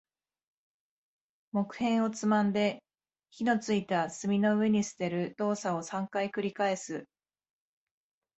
[1.51, 2.81] 木片をつまんで、
[3.29, 7.05] 火の付いた炭の上に捨てる動作を三回繰り返す。